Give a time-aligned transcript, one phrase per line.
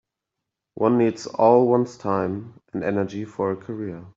[0.73, 4.07] One needs all one's time and energy for a career.